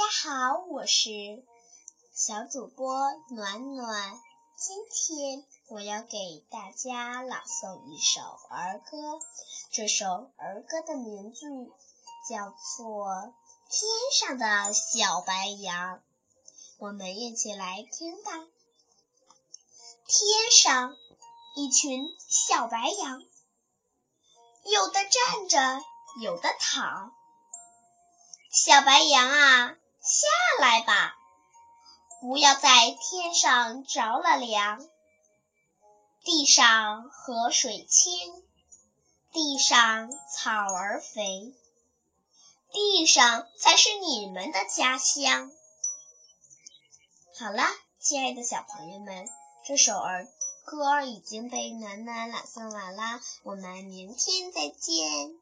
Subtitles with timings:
[0.00, 1.10] 大家好，我是
[2.14, 2.98] 小主播
[3.28, 4.18] 暖暖。
[4.56, 9.20] 今天我要给大家朗诵一首儿歌，
[9.70, 10.06] 这首
[10.38, 11.46] 儿歌的名字
[12.30, 13.08] 叫做
[13.68, 15.98] 《天上的小白羊》。
[16.78, 18.32] 我们一起来听吧。
[20.06, 20.96] 天上
[21.56, 23.22] 一群小白羊，
[24.64, 25.84] 有的站着，
[26.22, 27.12] 有的躺。
[28.50, 29.76] 小白羊啊，
[30.10, 30.26] 下
[30.58, 31.14] 来吧，
[32.20, 32.68] 不要在
[33.00, 34.84] 天上着了凉。
[36.24, 38.42] 地上河水清，
[39.30, 41.54] 地上草儿肥，
[42.72, 45.52] 地上才是你们的家乡。
[47.38, 47.62] 好了，
[48.00, 49.28] 亲爱的小朋友们，
[49.64, 50.26] 这首儿
[50.64, 55.38] 歌已经被暖暖朗诵完了，我们明天再见。